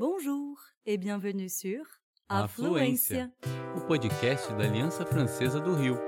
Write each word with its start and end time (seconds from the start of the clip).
Bonjour 0.00 0.56
et 0.86 0.96
bienvenue 0.96 1.48
sur 1.48 1.82
Afluência, 2.28 3.32
o 3.76 3.80
podcast 3.80 4.46
da 4.52 4.62
Aliança 4.62 5.04
Francesa 5.04 5.58
do 5.58 5.74
Rio. 5.74 5.98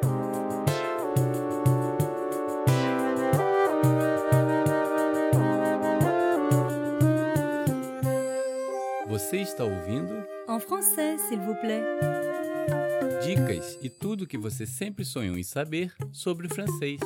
Você 9.09 9.39
está 9.39 9.65
ouvindo 9.65 10.25
En 10.47 10.61
français, 10.61 11.19
s'il 11.29 11.41
vous 11.41 11.57
plaît. 11.57 11.83
dicas 13.25 13.77
e 13.83 13.91
tudo 13.91 14.25
que 14.25 14.39
você 14.39 14.67
sempre 14.67 15.05
sonhou 15.05 15.37
em 15.37 15.43
saber 15.43 15.93
sobre 16.13 16.49
francês. 16.49 17.01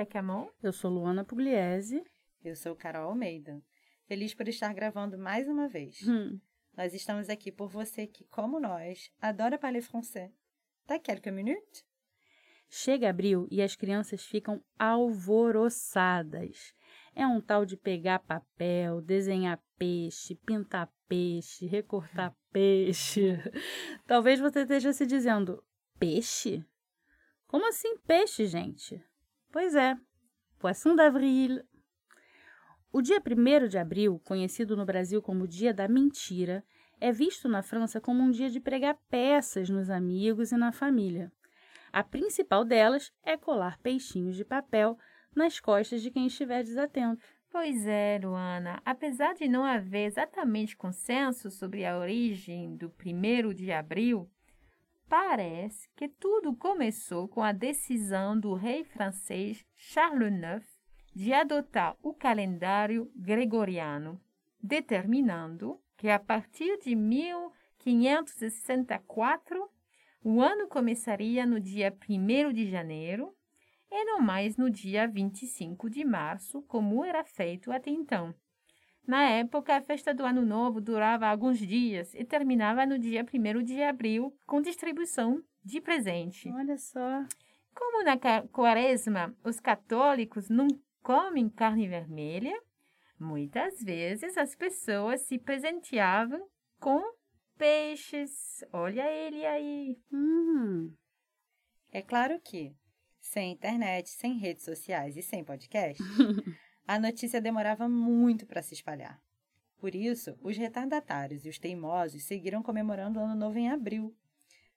Jacamon. 0.00 0.48
Eu 0.62 0.74
sou 0.74 0.90
Luana 0.90 1.24
Pugliese. 1.24 2.04
Eu 2.44 2.54
sou 2.54 2.76
Carol 2.76 3.08
Almeida. 3.08 3.62
Feliz 4.06 4.34
por 4.34 4.46
estar 4.46 4.70
gravando 4.74 5.16
mais 5.16 5.48
uma 5.48 5.68
vez. 5.68 6.06
Hum, 6.06 6.38
Nós 6.76 6.92
estamos 6.92 7.30
aqui 7.30 7.50
por 7.50 7.70
você 7.70 8.06
que, 8.06 8.26
como 8.26 8.60
nós, 8.60 9.10
adora 9.18 9.58
parler 9.58 9.80
français. 9.82 10.30
Tá 10.86 10.98
quelques 10.98 11.32
minutes? 11.32 11.82
Chega 12.68 13.08
abril 13.08 13.48
e 13.50 13.62
as 13.62 13.74
crianças 13.74 14.22
ficam 14.22 14.62
alvoroçadas. 14.78 16.74
É 17.14 17.26
um 17.26 17.40
tal 17.40 17.64
de 17.64 17.74
pegar 17.78 18.18
papel, 18.18 19.00
desenhar 19.00 19.58
peixe, 19.78 20.34
pintar 20.34 20.92
peixe, 21.08 21.64
recortar 21.64 22.36
peixe. 22.52 23.38
Talvez 24.06 24.38
você 24.40 24.60
esteja 24.60 24.92
se 24.92 25.06
dizendo: 25.06 25.64
peixe? 25.98 26.62
Como 27.46 27.66
assim 27.66 27.96
peixe, 28.06 28.46
gente? 28.46 29.02
Pois 29.50 29.74
é, 29.74 29.96
Poisson 30.58 30.94
d'avril. 30.94 31.62
O 32.92 33.02
dia 33.02 33.20
1 33.20 33.68
de 33.68 33.78
abril, 33.78 34.20
conhecido 34.24 34.76
no 34.76 34.86
Brasil 34.86 35.20
como 35.20 35.46
Dia 35.46 35.72
da 35.74 35.86
Mentira, 35.86 36.64
é 37.00 37.12
visto 37.12 37.48
na 37.48 37.62
França 37.62 38.00
como 38.00 38.22
um 38.22 38.30
dia 38.30 38.48
de 38.48 38.58
pregar 38.58 38.98
peças 39.08 39.68
nos 39.68 39.90
amigos 39.90 40.50
e 40.50 40.56
na 40.56 40.72
família. 40.72 41.30
A 41.92 42.02
principal 42.02 42.64
delas 42.64 43.12
é 43.22 43.36
colar 43.36 43.78
peixinhos 43.78 44.36
de 44.36 44.44
papel 44.44 44.98
nas 45.34 45.60
costas 45.60 46.00
de 46.02 46.10
quem 46.10 46.26
estiver 46.26 46.62
desatento. 46.62 47.22
Pois 47.50 47.86
é, 47.86 48.18
Luana. 48.22 48.80
Apesar 48.84 49.34
de 49.34 49.46
não 49.46 49.64
haver 49.64 50.06
exatamente 50.06 50.76
consenso 50.76 51.50
sobre 51.50 51.84
a 51.84 51.98
origem 51.98 52.76
do 52.76 52.92
1 53.04 53.54
de 53.54 53.70
abril, 53.70 54.30
parece 55.08 55.88
que 55.96 56.08
tudo 56.08 56.56
começou 56.56 57.28
com 57.28 57.42
a 57.42 57.52
decisão 57.52 58.38
do 58.38 58.52
rei 58.54 58.84
francês 58.84 59.64
Charles 59.74 60.32
IX 60.32 60.64
de 61.14 61.32
adotar 61.32 61.96
o 62.02 62.12
calendário 62.12 63.10
gregoriano, 63.16 64.20
determinando 64.62 65.80
que 65.96 66.10
a 66.10 66.18
partir 66.18 66.78
de 66.80 66.94
1564 66.94 69.70
o 70.22 70.42
ano 70.42 70.68
começaria 70.68 71.46
no 71.46 71.58
dia 71.60 71.96
1 72.08 72.52
de 72.52 72.68
janeiro 72.68 73.34
e 73.90 74.04
não 74.04 74.20
mais 74.20 74.56
no 74.56 74.68
dia 74.68 75.06
25 75.06 75.88
de 75.88 76.04
março, 76.04 76.60
como 76.62 77.04
era 77.04 77.22
feito 77.24 77.70
até 77.70 77.90
então. 77.90 78.34
Na 79.06 79.22
época, 79.30 79.76
a 79.76 79.80
festa 79.80 80.12
do 80.12 80.24
Ano 80.24 80.44
Novo 80.44 80.80
durava 80.80 81.26
alguns 81.28 81.58
dias 81.58 82.12
e 82.14 82.24
terminava 82.24 82.84
no 82.84 82.98
dia 82.98 83.24
1 83.24 83.62
de 83.62 83.82
abril, 83.82 84.36
com 84.44 84.60
distribuição 84.60 85.42
de 85.64 85.80
presente. 85.80 86.50
Olha 86.50 86.76
só. 86.76 87.24
Como 87.74 88.02
na 88.02 88.16
quaresma 88.50 89.34
os 89.44 89.60
católicos 89.60 90.48
não 90.48 90.66
comem 91.02 91.48
carne 91.48 91.86
vermelha, 91.86 92.58
muitas 93.18 93.80
vezes 93.82 94.36
as 94.36 94.56
pessoas 94.56 95.20
se 95.20 95.38
presenteavam 95.38 96.48
com 96.80 97.00
peixes. 97.56 98.64
Olha 98.72 99.08
ele 99.10 99.46
aí. 99.46 99.96
Hum, 100.12 100.92
É 101.92 102.02
claro 102.02 102.40
que, 102.40 102.74
sem 103.20 103.52
internet, 103.52 104.08
sem 104.08 104.36
redes 104.38 104.64
sociais 104.64 105.16
e 105.16 105.22
sem 105.22 105.44
podcast, 105.44 106.02
a 106.86 106.98
notícia 106.98 107.40
demorava 107.40 107.88
muito 107.88 108.46
para 108.46 108.62
se 108.62 108.74
espalhar. 108.74 109.20
Por 109.76 109.94
isso, 109.94 110.36
os 110.40 110.56
retardatários 110.56 111.44
e 111.44 111.48
os 111.48 111.58
teimosos 111.58 112.22
seguiram 112.24 112.62
comemorando 112.62 113.18
o 113.18 113.22
Ano 113.22 113.34
Novo 113.34 113.58
em 113.58 113.68
abril. 113.68 114.16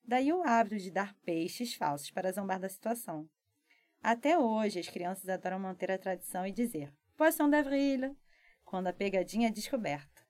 Daí 0.03 0.33
o 0.33 0.43
hábito 0.43 0.77
de 0.77 0.91
dar 0.91 1.13
peixes 1.23 1.73
falsos 1.75 2.11
para 2.11 2.31
zombar 2.31 2.59
da 2.59 2.67
situação. 2.67 3.29
Até 4.01 4.37
hoje, 4.37 4.79
as 4.79 4.89
crianças 4.89 5.29
adoram 5.29 5.59
manter 5.59 5.91
a 5.91 5.97
tradição 5.97 6.45
e 6.47 6.51
dizer 6.51 6.91
Poisson 7.15 7.49
d'avril, 7.49 8.15
quando 8.63 8.87
a 8.87 8.93
pegadinha 8.93 9.49
é 9.49 9.51
descoberta. 9.51 10.23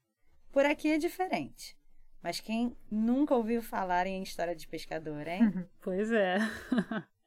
Por 0.51 0.66
aqui 0.66 0.90
é 0.90 0.97
diferente. 0.97 1.78
Mas 2.22 2.40
quem 2.40 2.75
nunca 2.91 3.35
ouviu 3.35 3.61
falar 3.61 4.06
em 4.06 4.22
história 4.22 4.56
de 4.56 4.67
pescador, 4.67 5.28
hein? 5.28 5.41
pois 5.81 6.11
é. 6.11 6.38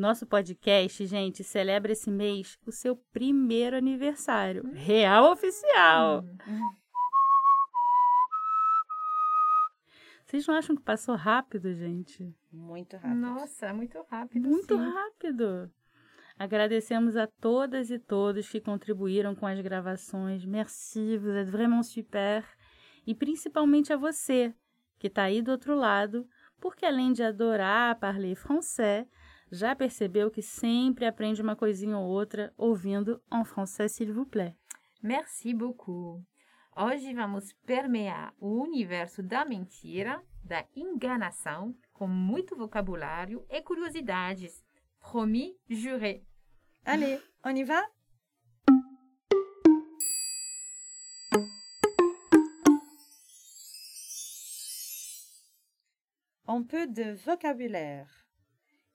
Nosso 0.00 0.24
podcast, 0.24 1.04
gente, 1.04 1.44
celebra 1.44 1.92
esse 1.92 2.10
mês 2.10 2.58
o 2.64 2.72
seu 2.72 2.96
primeiro 2.96 3.76
aniversário. 3.76 4.72
Real 4.72 5.30
oficial! 5.30 6.24
Vocês 10.24 10.46
não 10.46 10.54
acham 10.54 10.74
que 10.74 10.80
passou 10.80 11.16
rápido, 11.16 11.74
gente? 11.74 12.34
Muito 12.50 12.96
rápido. 12.96 13.14
Nossa, 13.14 13.74
muito 13.74 14.02
rápido. 14.10 14.48
Muito 14.48 14.74
sim. 14.74 14.90
rápido. 14.90 15.70
Agradecemos 16.38 17.14
a 17.14 17.26
todas 17.26 17.90
e 17.90 17.98
todos 17.98 18.48
que 18.48 18.58
contribuíram 18.58 19.34
com 19.34 19.46
as 19.46 19.60
gravações. 19.60 20.46
Merci, 20.46 21.18
vous 21.18 21.36
êtes 21.36 21.50
vraiment 21.50 21.82
super. 21.82 22.42
E 23.06 23.14
principalmente 23.14 23.92
a 23.92 23.98
você, 23.98 24.54
que 24.98 25.08
está 25.08 25.24
aí 25.24 25.42
do 25.42 25.50
outro 25.50 25.74
lado, 25.74 26.26
porque 26.58 26.86
além 26.86 27.12
de 27.12 27.22
adorar 27.22 28.00
parler 28.00 28.34
français, 28.34 29.06
já 29.50 29.74
percebeu 29.74 30.30
que 30.30 30.42
sempre 30.42 31.06
aprende 31.06 31.42
uma 31.42 31.56
coisinha 31.56 31.98
ou 31.98 32.08
outra 32.08 32.52
ouvindo 32.56 33.20
en 33.30 33.44
français, 33.44 33.88
s'il 33.88 34.12
vous 34.12 34.26
plaît. 34.26 34.54
Merci 35.02 35.52
beaucoup. 35.54 36.22
Hoje 36.76 37.12
vamos 37.12 37.52
permear 37.66 38.32
o 38.38 38.62
universo 38.62 39.22
da 39.22 39.44
mentira, 39.44 40.22
da 40.42 40.64
enganação, 40.76 41.74
com 41.92 42.06
muito 42.06 42.56
vocabulário 42.56 43.44
e 43.50 43.60
curiosidades. 43.60 44.62
Promis, 45.00 45.56
juré. 45.68 46.22
Allez, 46.84 47.20
on 47.44 47.56
y 47.56 47.64
va 47.64 47.82
Un 56.46 56.64
peu 56.64 56.86
de 56.86 57.14
vocabulaire. 57.14 58.08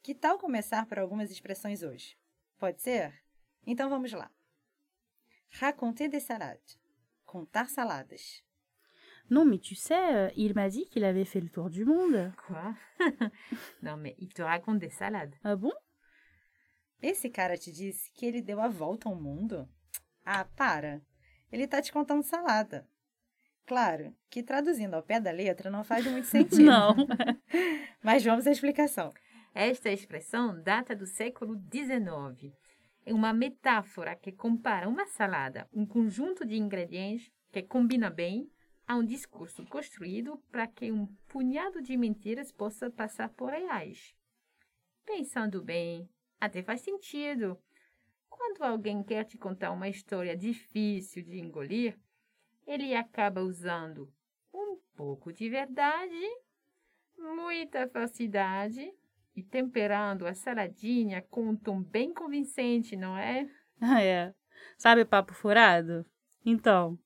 Que 0.06 0.14
tal 0.14 0.38
começar 0.38 0.86
por 0.86 1.00
algumas 1.00 1.32
expressões 1.32 1.82
hoje? 1.82 2.16
Pode 2.60 2.80
ser? 2.80 3.12
Então 3.66 3.90
vamos 3.90 4.14
lá. 4.14 4.30
Raconter 5.50 6.08
des 6.10 6.22
salades. 6.22 6.80
Contar 7.26 7.68
saladas. 7.70 8.44
Non, 9.28 9.46
mais 9.46 9.62
tu 9.62 9.74
sais, 9.74 9.96
euh, 9.96 10.30
il 10.36 10.54
m'a 10.54 10.70
dit 10.70 10.86
qu'il 10.92 11.04
avait 11.04 11.26
fait 11.26 11.42
le 11.42 11.50
tour 11.50 11.72
du 11.72 11.84
monde. 11.84 12.32
Quoi 12.46 12.76
Non, 13.82 13.98
mais 13.98 14.16
il 14.20 14.32
te 14.32 14.44
raconte 14.44 14.78
des 14.78 14.92
salades. 14.92 15.36
Ah 15.44 15.56
bon 15.56 15.74
Esse 17.02 17.32
cara 17.32 17.58
te 17.58 17.72
disse 17.72 18.12
que 18.14 18.28
ele 18.28 18.44
deu 18.44 18.62
a 18.62 18.68
volta 18.70 19.10
ao 19.10 19.16
mundo? 19.16 19.68
Ah, 20.24 20.46
para! 20.56 21.02
Ele 21.52 21.68
tá 21.68 21.82
te 21.82 21.92
contando 21.92 22.22
salada. 22.22 22.88
Claro 23.66 24.16
que 24.30 24.44
traduzindo 24.44 24.94
ao 24.94 25.02
pé 25.02 25.20
da 25.20 25.32
letra 25.32 25.72
não 25.72 25.84
faz 25.84 26.06
muito 26.06 26.28
sentido. 26.30 26.62
Não. 26.62 26.96
Mas 28.04 28.24
vamos 28.24 28.46
à 28.46 28.52
explicação. 28.52 29.12
Esta 29.58 29.90
expressão 29.90 30.62
data 30.62 30.94
do 30.94 31.08
século 31.08 31.56
XIX. 31.56 32.54
É 33.06 33.14
uma 33.14 33.32
metáfora 33.32 34.14
que 34.14 34.34
compara 34.34 34.90
uma 34.90 35.06
salada, 35.06 35.66
um 35.72 35.86
conjunto 35.86 36.46
de 36.46 36.58
ingredientes 36.58 37.32
que 37.54 37.64
combina 37.64 38.10
bem, 38.10 38.52
a 38.86 38.98
um 38.98 39.06
discurso 39.06 39.66
construído 39.68 40.38
para 40.52 40.68
que 40.68 40.92
um 40.92 41.08
punhado 41.30 41.82
de 41.82 41.96
mentiras 41.96 42.52
possa 42.52 42.92
passar 42.92 43.30
por 43.30 43.50
reais. 43.50 44.14
Pensando 45.06 45.64
bem, 45.64 46.10
até 46.38 46.62
faz 46.62 46.82
sentido. 46.82 47.58
Quando 48.30 48.62
alguém 48.62 49.02
quer 49.04 49.24
te 49.24 49.38
contar 49.38 49.72
uma 49.72 49.88
história 49.88 50.36
difícil 50.36 51.24
de 51.24 51.40
engolir, 51.40 51.98
ele 52.68 52.94
acaba 52.94 53.42
usando 53.42 54.14
um 54.54 54.78
pouco 54.98 55.32
de 55.32 55.50
verdade, 55.50 56.28
muita 57.18 57.88
falsidade 57.88 58.94
e 59.36 59.44
temperando 59.44 60.26
a 60.26 60.34
saladinha 60.34 61.22
com 61.22 61.50
um 61.50 61.56
tom 61.56 61.82
bem 61.82 62.14
convincente, 62.14 62.96
não 62.96 63.18
é? 63.18 63.50
Ah, 63.82 64.02
é. 64.02 64.34
Sabe 64.78 65.04
papo 65.04 65.34
furado? 65.34 66.06
Então, 66.46 66.98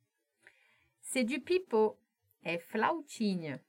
C'est 1.02 1.24
du 1.24 1.42
pipeau. 1.42 1.98
É 2.44 2.60
flautinha. 2.60 3.60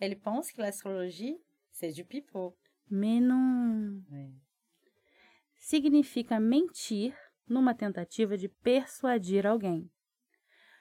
Elle 0.00 0.16
pense 0.16 0.50
que 0.50 0.62
l'astrologie, 0.62 1.38
c'est 1.70 1.92
du 1.92 2.04
pipeau. 2.04 2.56
Mais 2.90 3.20
non. 3.20 4.02
É. 4.10 4.30
Significa 5.58 6.40
mentir 6.40 7.14
numa 7.46 7.74
tentativa 7.74 8.38
de 8.38 8.48
persuadir 8.48 9.46
alguém. 9.46 9.90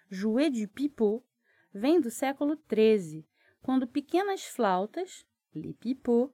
Jouer 0.09 0.49
du 0.49 0.69
pipeau 0.69 1.25
vem 1.73 1.99
do 1.99 2.09
século 2.09 2.57
XIII, 2.71 3.27
quando 3.61 3.85
pequenas 3.85 4.45
flautas, 4.45 5.25
les 5.53 5.73
pipeaux, 5.73 6.33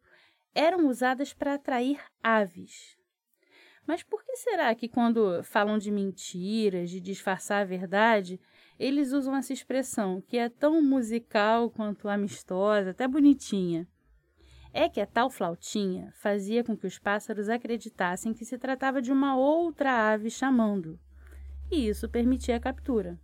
eram 0.53 0.88
usadas 0.88 1.33
para 1.33 1.55
atrair 1.55 2.00
aves. 2.21 2.97
Mas 3.85 4.01
por 4.01 4.23
que 4.23 4.35
será 4.38 4.73
que 4.73 4.88
quando 4.88 5.44
falam 5.44 5.77
de 5.77 5.91
mentiras, 5.91 6.89
de 6.89 7.01
disfarçar 7.01 7.61
a 7.61 7.65
verdade, 7.65 8.39
eles 8.79 9.11
usam 9.11 9.35
essa 9.35 9.51
expressão 9.51 10.21
que 10.21 10.38
é 10.38 10.47
tão 10.50 10.81
musical 10.81 11.69
quanto 11.69 12.07
amistosa, 12.07 12.91
até 12.91 13.07
bonitinha? 13.07 13.88
É 14.71 14.89
que 14.89 15.01
a 15.01 15.05
tal 15.05 15.29
flautinha 15.29 16.11
fazia 16.15 16.63
com 16.63 16.75
que 16.75 16.88
os 16.88 16.97
pássaros 16.97 17.49
acreditassem 17.49 18.33
que 18.33 18.45
se 18.45 18.57
tratava 18.57 19.01
de 19.01 19.11
uma 19.11 19.35
outra 19.35 20.11
ave 20.11 20.29
chamando, 20.29 20.99
e 21.69 21.88
isso 21.88 22.09
permitia 22.09 22.56
a 22.56 22.59
captura. 22.59 23.19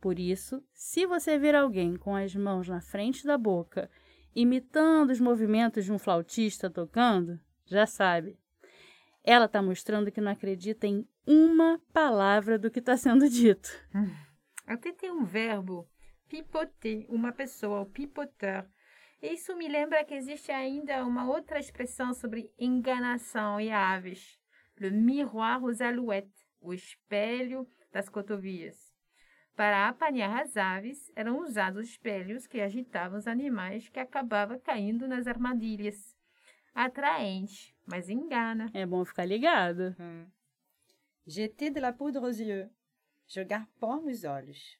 Por 0.00 0.18
isso, 0.18 0.62
se 0.72 1.06
você 1.06 1.38
ver 1.38 1.54
alguém 1.54 1.96
com 1.96 2.14
as 2.14 2.34
mãos 2.34 2.68
na 2.68 2.80
frente 2.80 3.24
da 3.24 3.38
boca, 3.38 3.90
imitando 4.36 5.10
os 5.10 5.18
movimentos 5.18 5.86
de 5.86 5.92
um 5.92 5.98
flautista 5.98 6.68
tocando, 6.68 7.40
já 7.64 7.86
sabe. 7.86 8.38
Ela 9.24 9.46
está 9.46 9.62
mostrando 9.62 10.12
que 10.12 10.20
não 10.20 10.30
acredita 10.30 10.86
em 10.86 11.08
uma 11.26 11.80
palavra 11.90 12.58
do 12.58 12.70
que 12.70 12.78
está 12.78 12.98
sendo 12.98 13.28
dito. 13.30 13.70
Até 14.66 14.92
tem 14.92 15.10
um 15.10 15.24
verbo, 15.24 15.88
pipoter, 16.28 17.06
uma 17.08 17.32
pessoa, 17.32 17.80
o 17.80 17.86
pipoteur. 17.86 18.66
Isso 19.22 19.56
me 19.56 19.66
lembra 19.68 20.04
que 20.04 20.12
existe 20.12 20.52
ainda 20.52 21.04
uma 21.04 21.26
outra 21.28 21.58
expressão 21.58 22.12
sobre 22.12 22.52
enganação 22.58 23.58
e 23.58 23.70
aves. 23.70 24.38
Le 24.78 24.90
miroir 24.90 25.64
aux 25.64 25.80
alouettes, 25.80 26.46
o 26.60 26.74
espelho 26.74 27.66
das 27.90 28.10
cotovias. 28.10 28.85
Para 29.56 29.88
apanhar 29.88 30.42
as 30.42 30.54
aves, 30.58 31.10
eram 31.16 31.40
usados 31.40 31.88
espelhos 31.88 32.46
que 32.46 32.60
agitavam 32.60 33.18
os 33.18 33.26
animais 33.26 33.88
que 33.88 33.98
acabavam 33.98 34.58
caindo 34.58 35.08
nas 35.08 35.26
armadilhas. 35.26 36.14
Atraente, 36.74 37.74
mas 37.86 38.10
engana. 38.10 38.70
É 38.74 38.84
bom 38.84 39.02
ficar 39.02 39.24
ligado. 39.24 39.96
Hum. 39.98 40.26
Jeter 41.26 41.70
de 41.70 41.80
la 41.80 41.90
poudre 41.90 42.22
aux 42.22 42.38
yeux. 42.38 42.68
Jogar 43.26 43.66
pó 43.80 43.96
nos 43.96 44.24
olhos. 44.24 44.78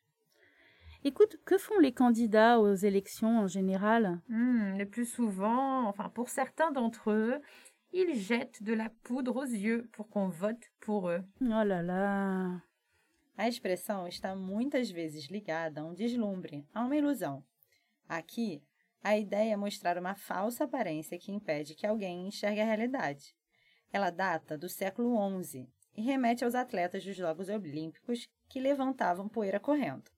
Écoute, 1.02 1.38
que 1.46 1.56
font 1.56 1.78
les 1.78 1.92
candidats 1.92 2.60
aux 2.60 2.74
élections 2.74 3.38
en 3.38 3.46
général? 3.46 4.20
Hmm, 4.28 4.76
le 4.76 4.84
plus 4.84 5.06
souvent, 5.06 5.88
enfin 5.88 6.10
pour 6.10 6.28
certains 6.28 6.70
d'entre 6.70 7.10
eux, 7.12 7.40
ils 7.94 8.14
jettent 8.14 8.62
de 8.62 8.74
la 8.74 8.90
poudre 9.04 9.36
aux 9.36 9.44
yeux 9.44 9.88
pour 9.92 10.10
qu'on 10.10 10.28
vote 10.28 10.70
pour 10.80 11.08
eux. 11.08 11.24
Oh 11.40 11.64
là 11.64 11.82
là. 11.82 12.60
A 13.36 13.48
expressão 13.48 14.08
está 14.08 14.34
muitas 14.34 14.90
vezes 14.90 15.26
ligada 15.26 15.80
a 15.80 15.84
um 15.84 15.94
deslumbre, 15.94 16.66
a 16.72 16.84
uma 16.84 16.96
ilusão. 16.96 17.44
Aqui, 18.08 18.62
a 19.02 19.16
ideia 19.16 19.52
é 19.52 19.56
mostrar 19.56 19.98
uma 19.98 20.14
falsa 20.14 20.64
aparência 20.64 21.18
que 21.18 21.30
impede 21.30 21.74
que 21.74 21.86
alguém 21.86 22.26
enxergue 22.26 22.60
a 22.60 22.64
realidade. 22.64 23.34
Ela 23.92 24.10
data 24.10 24.56
do 24.56 24.68
século 24.68 25.14
XI 25.42 25.68
e 25.94 26.02
remete 26.02 26.44
aos 26.44 26.54
atletas 26.54 27.04
dos 27.04 27.14
Jogos 27.16 27.48
Olímpicos 27.48 28.28
que 28.48 28.60
levantavam 28.60 29.28
poeira 29.28 29.60
correndo. 29.60 30.10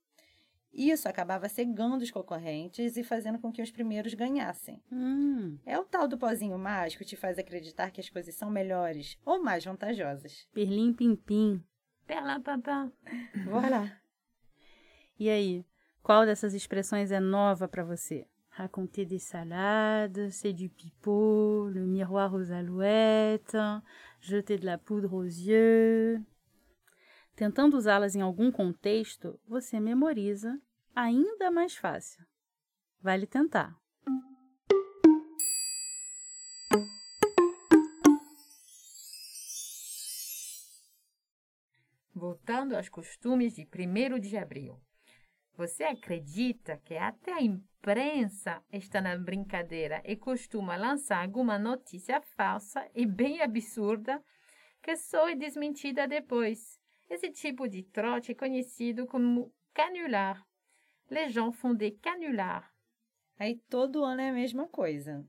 Isso 0.73 1.09
acabava 1.09 1.49
cegando 1.49 2.05
os 2.05 2.11
concorrentes 2.11 2.97
e 2.97 3.03
fazendo 3.03 3.39
com 3.39 3.51
que 3.51 3.63
os 3.63 3.71
primeiros 3.71 4.15
ganhassem. 4.15 4.83
Hum, 4.93 5.59
É 5.65 5.79
o 5.79 5.85
tal 5.85 6.07
do 6.07 6.19
pozinho 6.19 6.59
mágico 6.59 7.03
que 7.03 7.09
te 7.09 7.17
faz 7.17 7.39
acreditar 7.39 7.91
que 7.91 8.01
as 8.01 8.09
coisas 8.11 8.35
são 8.35 8.51
melhores 8.51 9.19
ou 9.25 9.43
mais 9.43 9.65
vantajosas. 9.65 10.47
perlim 10.53 10.93
pim 10.93 11.17
pim. 11.17 11.65
Perlin 12.09 12.41
pimpin. 12.41 12.91
Voilà! 13.45 14.01
E 15.21 15.29
aí, 15.29 15.65
qual 16.03 16.25
dessas 16.25 16.55
expressões 16.55 17.11
é 17.13 17.21
nova 17.21 17.69
para 17.69 17.85
você? 17.85 18.27
Raconter 18.49 19.05
des 19.05 19.23
salades, 19.23 20.35
c'est 20.35 20.55
du 20.55 20.71
pipeau, 20.71 21.69
le 21.69 21.87
miroir 21.87 22.35
aux 22.35 22.51
alouettes, 22.51 23.57
jeter 24.21 24.59
de 24.59 24.65
la 24.65 24.79
poudre 24.79 25.13
aux 25.13 25.25
yeux. 25.25 26.21
Tentando 27.37 27.77
usá-las 27.77 28.17
em 28.17 28.23
algum 28.23 28.51
contexto, 28.51 29.39
você 29.47 29.79
memoriza 29.79 30.59
ainda 30.97 31.51
mais 31.51 31.77
fácil. 31.77 32.25
Vale 33.01 33.27
tentar. 33.27 33.77
Voltando 42.19 42.75
aos 42.75 42.89
costumes 42.89 43.55
de 43.55 43.63
1 43.63 44.19
de 44.19 44.37
abril. 44.37 44.77
Você 45.57 45.85
acredita 45.85 46.77
que 46.79 46.97
até 46.97 47.33
a 47.33 47.41
imprensa 47.41 48.61
está 48.73 49.01
na 49.01 49.17
brincadeira 49.17 50.03
e 50.05 50.17
costuma 50.17 50.75
lançar 50.77 51.23
alguma 51.23 51.61
notícia 51.61 52.21
falsa 52.21 52.85
e 52.93 53.07
bem 53.07 53.41
absurda 53.41 54.21
que 54.83 54.97
só 54.97 55.29
é 55.29 55.37
desmentida 55.37 56.09
depois? 56.09 56.81
Esse 57.09 57.31
tipo 57.31 57.69
de 57.69 57.85
trote 57.85 58.33
é 58.33 58.35
conhecido 58.35 59.07
como 59.07 59.55
canular. 59.73 60.45
Les 61.09 61.33
gens 61.33 61.55
font 61.55 61.79
des 61.79 61.97
canulars. 62.03 62.67
Aí 63.39 63.61
todo 63.71 64.03
ano 64.03 64.23
é 64.23 64.31
a 64.31 64.33
mesma 64.33 64.67
coisa. 64.67 65.25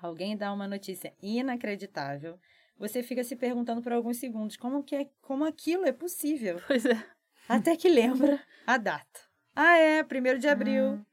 Alguém 0.00 0.34
dá 0.34 0.50
uma 0.50 0.66
notícia 0.66 1.14
inacreditável, 1.20 2.40
você 2.80 3.02
fica 3.02 3.22
se 3.22 3.36
perguntando 3.36 3.82
por 3.82 3.92
alguns 3.92 4.16
segundos 4.16 4.56
como, 4.56 4.82
que 4.82 4.96
é, 4.96 5.10
como 5.20 5.44
aquilo 5.44 5.84
é 5.84 5.92
possível. 5.92 6.58
Pois 6.66 6.86
é. 6.86 7.04
Até 7.46 7.76
que 7.76 7.88
lembra 7.88 8.40
a 8.66 8.78
data. 8.78 9.20
Ah, 9.54 9.76
é, 9.76 10.02
1 10.02 10.38
de 10.38 10.48
abril. 10.48 11.04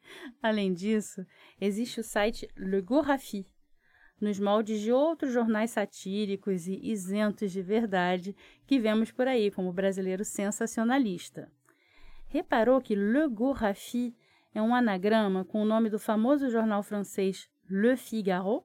Além 0.41 0.73
disso, 0.73 1.25
existe 1.59 1.99
o 1.99 2.03
site 2.03 2.47
Le 2.55 2.79
Gorafi, 2.81 3.45
nos 4.21 4.39
moldes 4.39 4.79
de 4.79 4.91
outros 4.91 5.33
jornais 5.33 5.71
satíricos 5.71 6.67
e 6.67 6.79
isentos 6.89 7.51
de 7.51 7.61
verdade 7.61 8.35
que 8.65 8.79
vemos 8.79 9.11
por 9.11 9.27
aí 9.27 9.51
como 9.51 9.73
brasileiro 9.73 10.23
sensacionalista. 10.23 11.51
Reparou 12.27 12.79
que 12.79 12.95
Le 12.95 13.27
Gorafi 13.27 14.15
é 14.53 14.61
um 14.61 14.73
anagrama 14.73 15.43
com 15.43 15.61
o 15.61 15.65
nome 15.65 15.89
do 15.89 15.99
famoso 15.99 16.49
jornal 16.49 16.83
francês 16.83 17.49
Le 17.69 17.97
Figaro? 17.97 18.63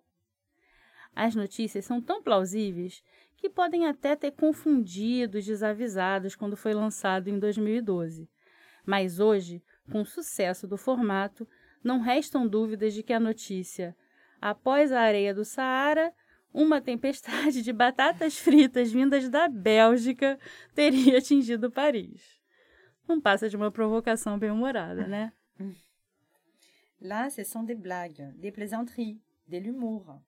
As 1.14 1.35
notícias 1.35 1.85
são 1.85 2.00
tão 2.00 2.23
plausíveis 2.23 3.02
que 3.37 3.50
podem 3.50 3.87
até 3.87 4.14
ter 4.16 4.33
confundido 4.33 5.38
os 5.38 5.45
desavisados 5.45 6.35
quando 6.37 6.57
foi 6.57 6.73
lançado 6.75 7.28
em 7.28 7.38
2012. 7.38 8.28
Mas 8.87 9.19
hoje, 9.21 9.62
com 9.90 10.02
o 10.02 10.07
sucesso 10.07 10.66
do 10.66 10.76
formato, 10.76 11.47
não 11.83 12.00
restam 12.00 12.47
dúvidas 12.47 12.95
de 12.95 13.02
que 13.02 13.12
a 13.12 13.21
notícia 13.21 13.97
Após 14.42 14.90
a 14.90 15.00
areia 15.00 15.33
do 15.33 15.45
Saara, 15.45 16.12
uma 16.52 16.81
tempestade 16.81 17.62
de 17.62 17.73
batatas 17.73 18.37
fritas 18.37 18.90
vindas 18.90 19.28
da 19.28 19.49
Bélgica 19.49 20.37
teria 20.75 21.19
atingido 21.19 21.71
Paris. 21.71 22.40
Não 23.07 23.21
passa 23.21 23.49
de 23.49 23.57
uma 23.57 23.71
provocação 23.71 24.37
bem-humorada, 24.37 25.07
né? 25.07 25.33
Lá, 27.00 27.31
ce 27.31 27.45
sont 27.45 27.64
des 27.64 27.78
blagues, 27.78 28.35
des 28.37 28.52
plaisanteries, 28.52 29.16
de 29.47 29.59
l'humour. 29.59 30.21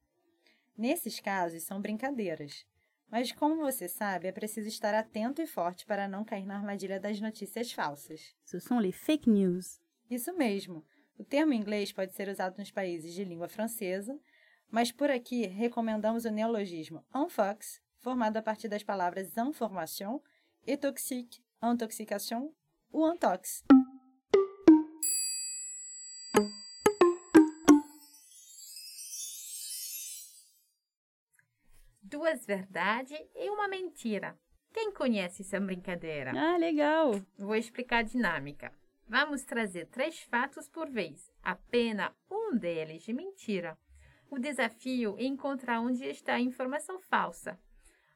Nesses 0.77 1.21
casos, 1.21 1.63
são 1.63 1.81
brincadeiras. 1.81 2.67
Mas, 3.11 3.31
como 3.31 3.57
você 3.57 3.87
sabe, 3.87 4.27
é 4.27 4.33
preciso 4.33 4.67
estar 4.69 4.95
atento 4.95 5.41
e 5.41 5.47
forte 5.47 5.87
para 5.87 6.09
não 6.09 6.25
cair 6.25 6.45
na 6.45 6.57
armadilha 6.57 6.99
das 6.99 7.21
notícias 7.21 7.71
falsas. 7.71 8.35
Ce 8.45 8.59
sont 8.59 8.81
les 8.81 8.95
fake 8.95 9.31
news. 9.31 9.81
Isso 10.11 10.33
mesmo. 10.37 10.85
O 11.17 11.23
termo 11.23 11.53
inglês 11.53 11.93
pode 11.93 12.13
ser 12.13 12.29
usado 12.29 12.59
nos 12.59 12.71
países 12.71 13.15
de 13.15 13.25
língua 13.25 13.49
francesa, 13.49 14.19
mas 14.69 14.91
por 14.91 15.11
aqui 15.11 15.47
recomendamos 15.47 16.25
o 16.25 16.31
neologismo 16.31 17.05
infox, 17.15 17.81
formado 18.01 18.37
a 18.37 18.43
partir 18.43 18.69
das 18.69 18.83
palavras 18.83 19.37
information 19.37 20.21
e 20.67 20.77
toxique, 20.77 21.41
intoxication 21.63 22.53
ou 22.91 23.13
intox. 23.13 23.63
Duas 32.25 32.47
verdades 32.47 33.21
e 33.35 33.51
uma 33.51 33.69
mentira. 33.69 34.35
Quem 34.73 34.91
conhece 34.91 35.43
essa 35.43 35.61
brincadeira? 35.61 36.33
Ah, 36.35 36.57
legal! 36.57 37.21
Vou 37.37 37.55
explicar 37.55 37.99
a 37.99 38.03
dinâmica. 38.03 38.73
Vamos 39.07 39.45
trazer 39.45 39.89
três 39.89 40.21
fatos 40.21 40.67
por 40.67 40.89
vez, 40.89 41.31
apenas 41.43 42.11
um 42.31 42.57
deles 42.57 43.03
de 43.03 43.13
mentira. 43.13 43.77
O 44.31 44.39
desafio 44.39 45.17
é 45.19 45.25
encontrar 45.25 45.83
onde 45.83 46.03
está 46.07 46.37
a 46.37 46.41
informação 46.41 46.99
falsa. 46.99 47.61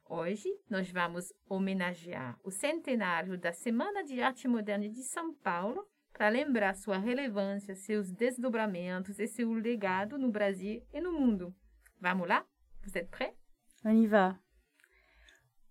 Hoje 0.09 0.49
nós 0.67 0.89
vamos 0.89 1.31
homenagear 1.47 2.35
o 2.43 2.49
centenário 2.49 3.37
da 3.37 3.53
Semana 3.53 4.03
de 4.03 4.23
Arte 4.23 4.47
Moderna 4.47 4.89
de 4.89 5.03
São 5.03 5.35
Paulo 5.35 5.87
para 6.13 6.29
lembrar 6.29 6.75
sua 6.75 6.97
relevância, 6.97 7.75
seus 7.75 8.09
desdobramentos 8.09 9.19
e 9.19 9.27
seu 9.27 9.53
legado 9.53 10.17
no 10.17 10.31
Brasil 10.31 10.83
e 10.91 10.99
no 10.99 11.11
mundo. 11.11 11.53
Vamos 12.01 12.27
lá? 12.27 12.43
Vous 12.81 12.95
êtes 12.95 13.11
prêts? 13.11 13.38
On 13.85 13.91
y 13.91 14.07
va. 14.07 14.39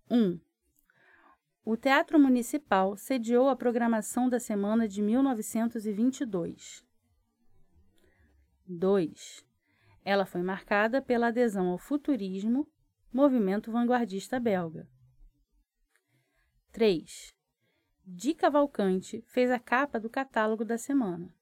1. 0.09 0.15
Um, 0.15 0.39
o 1.63 1.77
Teatro 1.77 2.17
Municipal 2.19 2.97
sediou 2.97 3.47
a 3.47 3.55
programação 3.55 4.27
da 4.27 4.39
semana 4.39 4.87
de 4.87 5.01
1922. 5.01 6.83
2. 8.65 9.45
Ela 10.03 10.25
foi 10.25 10.41
marcada 10.41 11.01
pela 11.01 11.27
adesão 11.27 11.67
ao 11.67 11.77
futurismo 11.77 12.67
movimento 13.13 13.71
vanguardista 13.71 14.39
belga. 14.39 14.87
3. 16.71 17.33
Di 18.05 18.33
Cavalcante 18.33 19.23
fez 19.27 19.51
a 19.51 19.59
capa 19.59 19.99
do 19.99 20.09
catálogo 20.09 20.65
da 20.65 20.77
semana. 20.77 21.35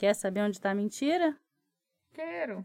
Quer 0.00 0.14
saber 0.14 0.40
onde 0.40 0.56
está 0.56 0.70
a 0.70 0.74
mentira? 0.74 1.38
Quero. 2.14 2.64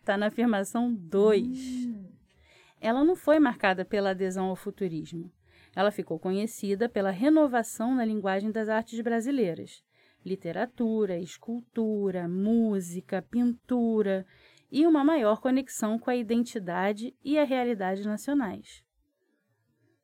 Está 0.00 0.16
na 0.16 0.28
afirmação 0.28 0.94
2. 0.94 1.44
Hum. 1.84 2.10
Ela 2.80 3.04
não 3.04 3.14
foi 3.14 3.38
marcada 3.38 3.84
pela 3.84 4.12
adesão 4.12 4.46
ao 4.46 4.56
futurismo. 4.56 5.30
Ela 5.76 5.90
ficou 5.90 6.18
conhecida 6.18 6.88
pela 6.88 7.10
renovação 7.10 7.94
na 7.94 8.02
linguagem 8.02 8.50
das 8.50 8.70
artes 8.70 8.98
brasileiras, 9.02 9.84
literatura, 10.24 11.18
escultura, 11.18 12.26
música, 12.26 13.20
pintura 13.20 14.26
e 14.72 14.86
uma 14.86 15.04
maior 15.04 15.38
conexão 15.38 15.98
com 15.98 16.08
a 16.08 16.16
identidade 16.16 17.14
e 17.22 17.38
a 17.38 17.44
realidade 17.44 18.08
nacionais. 18.08 18.82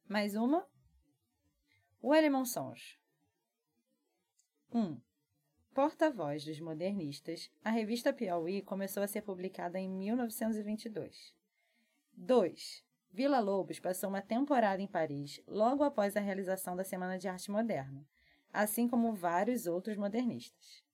Mais 0.07 0.35
uma? 0.35 0.67
O 2.03 2.15
Elle 2.15 2.29
Mensonge. 2.29 2.99
1. 4.71 4.79
Um, 4.79 5.01
Porta-voz 5.75 6.45
dos 6.45 6.61
modernistas, 6.61 7.51
a 7.65 7.69
revista 7.69 8.13
Piauí 8.13 8.63
começou 8.63 9.03
a 9.03 9.09
ser 9.09 9.23
publicada 9.23 9.77
em 9.77 9.91
1922. 9.91 11.35
2. 12.13 12.85
Vila 13.11 13.41
Lobos 13.41 13.81
passou 13.81 14.09
uma 14.09 14.23
temporada 14.23 14.81
em 14.81 14.87
Paris 14.87 15.43
logo 15.49 15.83
após 15.83 16.17
a 16.17 16.21
realização 16.21 16.77
da 16.77 16.85
Semana 16.85 17.19
de 17.19 17.27
Arte 17.27 17.51
Moderna, 17.51 18.07
assim 18.53 18.87
como 18.87 19.17
vários 19.17 19.67
outros 19.67 19.97
modernistas. 19.97 20.85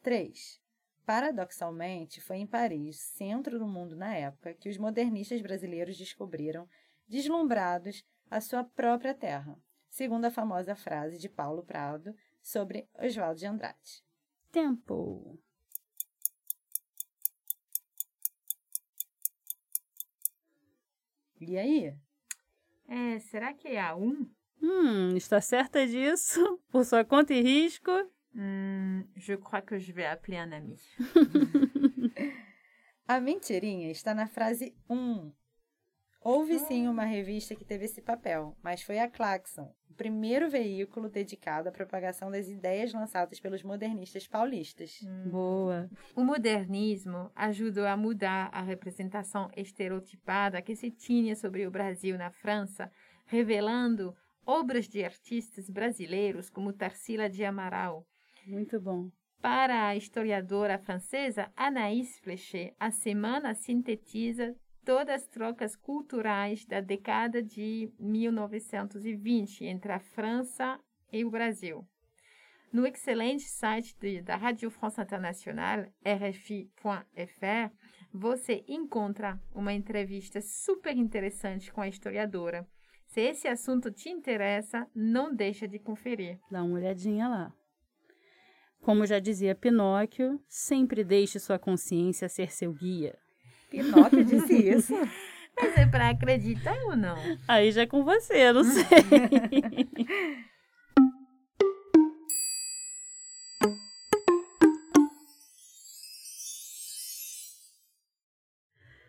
3. 0.00 0.58
Paradoxalmente, 1.04 2.18
foi 2.22 2.38
em 2.38 2.46
Paris, 2.46 3.00
centro 3.00 3.58
do 3.58 3.66
mundo 3.66 3.94
na 3.94 4.16
época, 4.16 4.54
que 4.54 4.70
os 4.70 4.78
modernistas 4.78 5.42
brasileiros 5.42 5.98
descobriram, 5.98 6.66
deslumbrados, 7.06 8.02
a 8.30 8.40
sua 8.40 8.64
própria 8.64 9.12
terra, 9.12 9.58
segundo 9.90 10.24
a 10.24 10.30
famosa 10.30 10.74
frase 10.74 11.18
de 11.18 11.28
Paulo 11.28 11.62
Prado 11.62 12.16
sobre 12.40 12.88
Oswaldo 12.98 13.38
de 13.38 13.44
Andrade. 13.44 14.02
Tempo. 14.52 15.38
E 21.40 21.56
aí? 21.56 21.96
É, 22.86 23.18
será 23.18 23.54
que 23.54 23.68
é 23.68 23.80
a 23.80 23.96
1? 23.96 24.02
Um? 24.02 24.30
Hum, 24.62 25.16
está 25.16 25.40
certa 25.40 25.86
disso? 25.86 26.60
Por 26.70 26.84
sua 26.84 27.02
conta 27.02 27.32
e 27.32 27.40
risco? 27.40 27.90
Hum, 28.34 29.04
je 29.16 29.38
crois 29.38 29.64
que 29.64 29.78
je 29.78 29.90
vais 29.90 30.06
appeler 30.06 30.46
un 30.46 30.52
ami. 30.52 30.76
a 33.08 33.20
mentirinha 33.20 33.90
está 33.90 34.14
na 34.14 34.26
frase 34.26 34.76
1. 34.88 34.94
Um. 34.94 35.32
Houve 36.20 36.58
sim 36.58 36.86
uma 36.86 37.04
revista 37.04 37.56
que 37.56 37.64
teve 37.64 37.86
esse 37.86 38.02
papel, 38.02 38.56
mas 38.62 38.82
foi 38.82 38.98
a 38.98 39.10
Claxon, 39.10 39.74
o 39.92 39.94
primeiro 39.94 40.48
veículo 40.48 41.10
dedicado 41.10 41.68
à 41.68 41.72
propagação 41.72 42.30
das 42.30 42.48
ideias 42.48 42.94
lançadas 42.94 43.38
pelos 43.38 43.62
modernistas 43.62 44.26
paulistas. 44.26 45.00
Hum. 45.02 45.30
Boa! 45.30 45.90
O 46.16 46.24
modernismo 46.24 47.30
ajudou 47.36 47.84
a 47.84 47.94
mudar 47.94 48.48
a 48.54 48.62
representação 48.62 49.50
estereotipada 49.54 50.62
que 50.62 50.74
se 50.74 50.90
tinha 50.90 51.36
sobre 51.36 51.66
o 51.66 51.70
Brasil 51.70 52.16
na 52.16 52.30
França, 52.30 52.90
revelando 53.26 54.16
obras 54.46 54.88
de 54.88 55.04
artistas 55.04 55.68
brasileiros 55.68 56.48
como 56.48 56.72
Tarsila 56.72 57.28
de 57.28 57.44
Amaral. 57.44 58.06
Muito 58.46 58.80
bom. 58.80 59.10
Para 59.42 59.88
a 59.88 59.96
historiadora 59.96 60.78
francesa 60.78 61.52
Anaïs 61.54 62.18
Flechet, 62.20 62.74
a 62.80 62.90
semana 62.90 63.54
sintetiza 63.54 64.56
todas 64.84 65.22
as 65.22 65.26
trocas 65.26 65.76
culturais 65.76 66.64
da 66.64 66.80
década 66.80 67.42
de 67.42 67.92
1920 67.98 69.64
entre 69.64 69.92
a 69.92 70.00
França 70.00 70.78
e 71.12 71.24
o 71.24 71.30
Brasil. 71.30 71.86
No 72.72 72.86
excelente 72.86 73.44
site 73.44 73.94
de, 74.00 74.22
da 74.22 74.34
Rádio 74.34 74.70
France 74.70 75.00
Internacional, 75.00 75.84
rfi.fr, 76.04 77.70
você 78.12 78.64
encontra 78.66 79.38
uma 79.54 79.74
entrevista 79.74 80.40
super 80.40 80.96
interessante 80.96 81.70
com 81.70 81.82
a 81.82 81.88
historiadora. 81.88 82.66
Se 83.06 83.20
esse 83.20 83.46
assunto 83.46 83.90
te 83.90 84.08
interessa, 84.08 84.88
não 84.94 85.34
deixa 85.34 85.68
de 85.68 85.78
conferir. 85.78 86.38
Dá 86.50 86.62
uma 86.62 86.76
olhadinha 86.76 87.28
lá. 87.28 87.52
Como 88.80 89.06
já 89.06 89.18
dizia 89.18 89.54
Pinóquio, 89.54 90.42
sempre 90.48 91.04
deixe 91.04 91.38
sua 91.38 91.58
consciência 91.58 92.28
ser 92.28 92.50
seu 92.50 92.72
guia. 92.72 93.18
Pinóquio 93.72 94.22
disse 94.22 94.52
isso. 94.70 94.94
Mas 95.56 95.76
é 95.78 95.86
para 95.86 96.10
acreditar 96.10 96.76
ou 96.84 96.94
não? 96.94 97.16
Aí 97.48 97.72
já 97.72 97.82
é 97.82 97.86
com 97.86 98.04
você, 98.04 98.52
não 98.52 98.62
sei. 98.64 98.84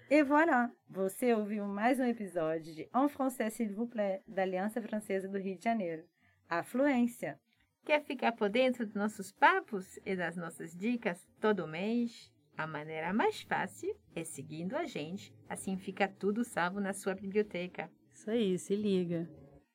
E 0.10 0.24
voilà! 0.24 0.72
Você 0.90 1.34
ouviu 1.34 1.66
mais 1.66 2.00
um 2.00 2.06
episódio 2.06 2.74
de 2.74 2.88
En 2.94 3.10
Français 3.10 3.50
s'il 3.50 3.74
vous 3.74 3.90
plaît, 3.90 4.22
da 4.28 4.44
Aliança 4.44 4.82
Francesa 4.82 5.28
do 5.28 5.38
Rio 5.40 5.58
de 5.58 5.64
Janeiro. 5.64 6.04
A 6.48 6.64
fluência. 6.64 7.38
Quer 7.84 8.02
ficar 8.02 8.32
por 8.32 8.48
dentro 8.50 8.86
dos 8.86 8.96
nossos 8.96 9.32
papos 9.32 10.00
e 10.06 10.16
das 10.16 10.38
nossas 10.38 10.74
dicas 10.74 11.20
todo 11.42 11.68
mês? 11.68 12.33
A 12.58 12.68
maneira 12.68 13.12
mais 13.14 13.42
fácil 13.42 13.96
é 14.16 14.24
seguindo 14.24 14.76
a 14.76 14.86
gente, 14.86 15.34
assim 15.50 15.78
fica 15.78 16.08
tudo 16.08 16.44
salvo 16.44 16.80
na 16.80 16.94
sua 16.94 17.16
biblioteca. 17.16 17.90
Isso 18.14 18.30
aí, 18.30 18.58
se 18.60 18.76
liga. 18.76 19.28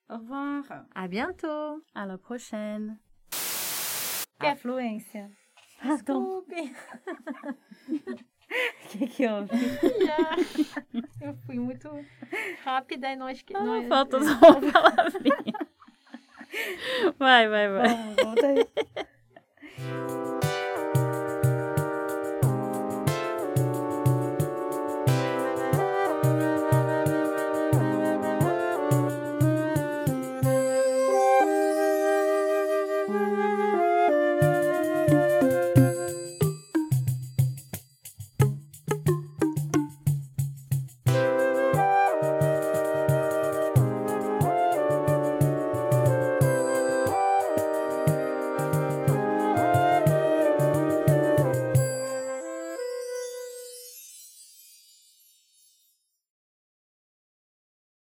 Au 0.09 0.19
revoir. 0.19 0.87
À 0.95 1.07
bientôt. 1.09 1.83
À 1.95 2.07
la 2.07 2.17
prochaine. 2.17 2.99
A 4.39 4.57
fluência. 4.57 5.31
Desculpe. 5.83 6.73
O 7.89 8.89
que, 8.89 9.07
que 9.07 9.27
houve? 9.27 9.51
Eu 11.21 11.35
fui 11.45 11.59
muito 11.59 11.89
rápida 12.65 13.13
e 13.13 13.17
nós 13.17 13.43
que. 13.43 13.55
Ah, 13.55 13.63
nós... 13.63 13.87
falta 13.89 14.21
só 14.21 14.31
uma 14.33 14.73
palavrinha. 14.73 15.69
Vai, 17.19 17.47
vai, 17.47 17.69
vai. 17.69 18.15
Volta 18.25 18.47
aí. 18.47 18.67